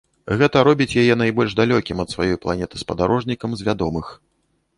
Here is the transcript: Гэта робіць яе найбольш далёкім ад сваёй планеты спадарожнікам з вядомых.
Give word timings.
Гэта 0.39 0.61
робіць 0.67 0.97
яе 1.01 1.17
найбольш 1.21 1.51
далёкім 1.59 2.01
ад 2.05 2.09
сваёй 2.15 2.33
планеты 2.47 2.75
спадарожнікам 2.85 3.55
з 3.61 3.69
вядомых. 3.71 4.13